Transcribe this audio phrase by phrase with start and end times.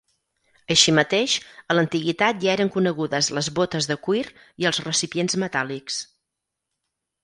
[0.75, 1.35] Així mateix,
[1.73, 4.27] a l'Antiguitat ja eren conegudes les bótes de cuir
[4.65, 6.05] i els recipients metàl·lics.